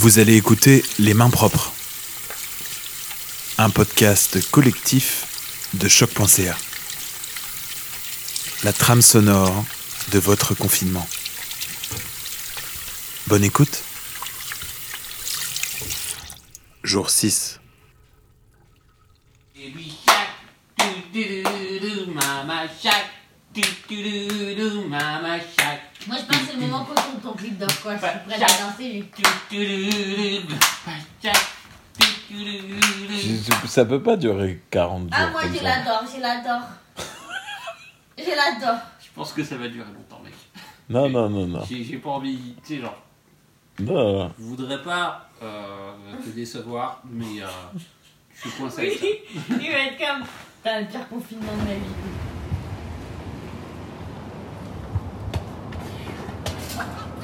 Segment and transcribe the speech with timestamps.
[0.00, 1.74] Vous allez écouter Les Mains Propres,
[3.58, 6.56] un podcast collectif de choc.ca.
[8.64, 9.62] La trame sonore
[10.10, 11.06] de votre confinement.
[13.26, 13.82] Bonne écoute.
[16.82, 17.60] Jour 6.
[19.54, 20.30] Baby shark,
[20.78, 23.04] do do do do, mama shark,
[23.52, 25.89] do do do do, mama shark.
[26.06, 27.92] Moi je pense que c'est le moment qu'on tourne ton clip d'or quoi.
[27.96, 29.04] Je suis prête à danser.
[33.10, 35.10] Je- Ça peut pas durer 40 jours.
[35.12, 35.64] Ah moi comme je ça.
[35.64, 36.62] l'adore, je l'adore.
[38.18, 38.80] Je l'adore.
[39.02, 40.34] Je pense que ça va durer longtemps, mec.
[40.90, 41.64] Non, non, non, non.
[41.68, 42.98] J'ai j'ai pas envie, tu sais, genre,
[43.78, 47.46] Non, je voudrais pas euh, te décevoir, mais euh,
[48.34, 49.06] je suis coincé avec ça.
[49.50, 50.26] Il va être comme.
[50.62, 51.80] T'as le pire confinement de ma vie.
[56.80, 57.20] Música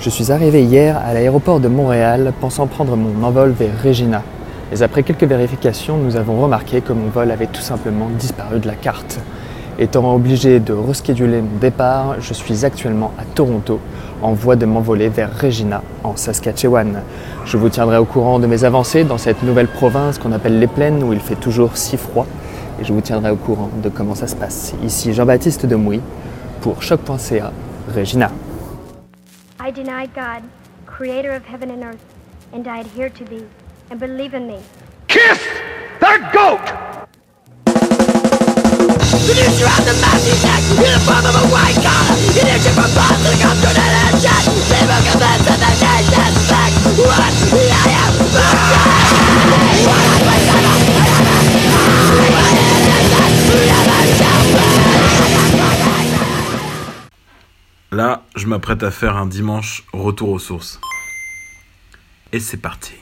[0.00, 4.22] Je suis arrivé hier à l'aéroport de Montréal pensant prendre mon envol vers Regina.
[4.70, 8.66] Mais après quelques vérifications, nous avons remarqué que mon vol avait tout simplement disparu de
[8.66, 9.20] la carte.
[9.78, 13.78] Étant obligé de rescheduler mon départ, je suis actuellement à Toronto
[14.22, 17.02] en voie de m'envoler vers Regina en Saskatchewan.
[17.44, 20.66] Je vous tiendrai au courant de mes avancées dans cette nouvelle province qu'on appelle les
[20.66, 22.26] Plaines où il fait toujours si froid
[22.80, 24.72] et je vous tiendrai au courant de comment ça se passe.
[24.82, 26.00] Ici Jean-Baptiste Demouy
[26.62, 27.52] pour choc.ca
[27.94, 28.30] Regina.
[29.70, 30.42] I deny God,
[30.84, 32.04] creator of heaven and earth,
[32.52, 33.46] and I adhere to thee,
[33.88, 34.64] and believe in thee.
[35.06, 35.38] Kiss
[36.00, 36.66] the goat!
[39.22, 42.94] Seducer of the massive neck, in the form of a white collar, in a different
[42.98, 46.39] bond, the up to the legend, people confess to the nation.
[58.02, 60.80] Là, je m'apprête à faire un dimanche retour aux sources.
[62.32, 62.94] Et c'est parti.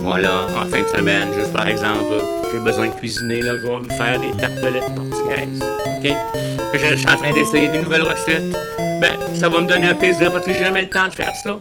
[0.00, 2.14] Moi là, en fin de semaine, juste par exemple,
[2.50, 5.62] j'ai besoin de cuisiner, là, je vais me faire des tartelettes portugaises.
[5.98, 6.16] OK?
[6.72, 8.56] Je, je suis en train d'essayer des nouvelles recettes.
[9.00, 11.34] Ben, ça va me donner un plaisir parce que j'ai jamais le temps de faire
[11.34, 11.58] ça.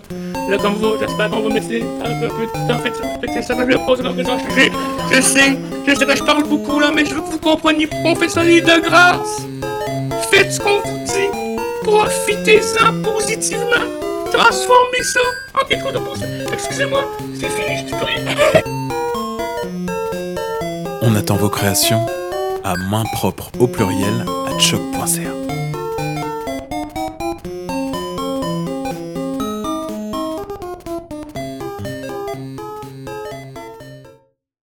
[0.50, 2.80] Là, comme vous, j'espère qu'on va me laisser un peu de temps.
[2.80, 2.92] Fait
[3.28, 4.18] que ça, je pose comme.
[4.18, 5.58] Je, je sais,
[5.88, 8.16] je sais que je parle beaucoup là, mais je veux que vous compreniez pourquoi on
[8.16, 9.48] fait ça de grâce.
[10.32, 11.54] Faites ce qu'on vous dit.
[11.84, 13.86] Profitez-en positivement.
[14.32, 15.20] Transformez ça
[15.62, 16.54] en quelque chose de positif.
[16.54, 17.04] Excusez-moi,
[17.40, 18.64] c'est fini, je rien.
[21.02, 22.06] On attend vos créations
[22.64, 25.43] à main propre au pluriel à choc.ca.